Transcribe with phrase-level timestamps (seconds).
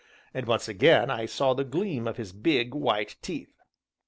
[0.33, 3.55] And once again I saw the gleam of his big, white teeth.